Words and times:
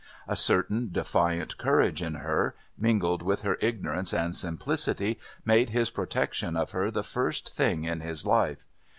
A 0.27 0.35
certain 0.35 0.89
defiant 0.91 1.59
courage 1.59 2.01
in 2.01 2.15
her, 2.15 2.55
mingled 2.75 3.21
with 3.21 3.43
her 3.43 3.59
ignorance 3.61 4.13
and 4.15 4.33
simplicity, 4.33 5.19
made 5.45 5.69
his 5.69 5.91
protection 5.91 6.57
of 6.57 6.71
her 6.71 6.89
the 6.89 7.03
first 7.03 7.55
thing 7.55 7.83
in 7.83 8.01
his 8.01 8.25
life. 8.25 8.65